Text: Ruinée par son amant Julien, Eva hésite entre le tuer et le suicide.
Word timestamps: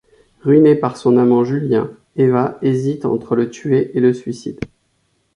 Ruinée 0.41 0.73
par 0.73 0.97
son 0.97 1.15
amant 1.17 1.43
Julien, 1.43 1.91
Eva 2.15 2.57
hésite 2.63 3.05
entre 3.05 3.35
le 3.35 3.51
tuer 3.51 3.91
et 3.95 3.99
le 3.99 4.15
suicide. 4.15 4.59